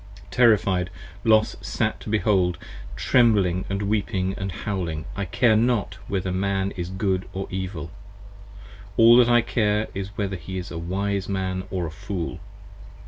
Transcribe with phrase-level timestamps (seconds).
[0.31, 0.89] Terrified
[1.23, 2.57] Los sat to behold,
[2.95, 5.05] trembling & weeping & howling.
[5.15, 7.91] I care not whether a Man is Good or Evil;
[8.97, 12.39] all that I care 55 Is whether he is a Wise Man or a Fool.